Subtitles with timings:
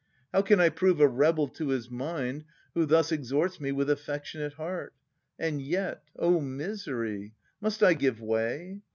[0.33, 4.53] How can I prove a rebel to his mind Who thus exhorts me with affectionate
[4.53, 4.95] heart?
[5.37, 7.33] And yet, oh misery!
[7.61, 8.81] must I give way